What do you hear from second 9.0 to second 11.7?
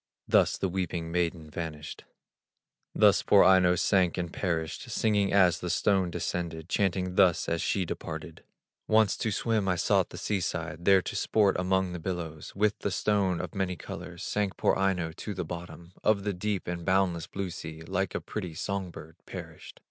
to swim I sought the sea side, There to sport